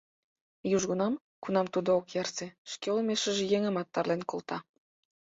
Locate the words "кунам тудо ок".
1.43-2.07